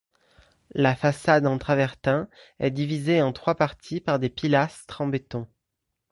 La 0.73 0.95
façade 0.95 1.45
en 1.45 1.59
travertin 1.59 2.27
est 2.57 2.71
divisée 2.71 3.21
en 3.21 3.31
trois 3.33 3.53
parties 3.53 3.99
par 4.01 4.17
des 4.17 4.29
pilastres 4.29 5.01
en 5.01 5.05
béton. 5.05 5.47